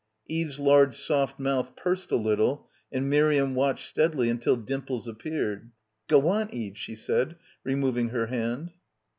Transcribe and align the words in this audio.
Eve's 0.35 0.57
large 0.59 0.97
soft 0.97 1.37
mouth 1.39 1.75
pursed 1.75 2.11
a 2.11 2.15
little, 2.15 2.67
and— 2.91 3.03
37— 3.03 3.11
PILGRIMAGE 3.11 3.11
Miriam 3.11 3.53
watched 3.55 3.87
steadily 3.87 4.29
until 4.31 4.55
dimples 4.55 5.07
appeared. 5.07 5.69
"Go 6.07 6.27
on, 6.29 6.49
Eve," 6.51 6.75
she 6.75 6.95
said, 6.95 7.35
removing 7.63 8.09
her 8.09 8.25
hand. 8.25 8.71